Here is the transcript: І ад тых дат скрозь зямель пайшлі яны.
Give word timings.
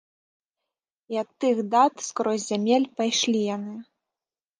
І 1.15 1.19
ад 1.23 1.29
тых 1.43 1.57
дат 1.73 1.93
скрозь 2.07 2.47
зямель 2.47 2.87
пайшлі 3.03 3.43
яны. 3.55 3.75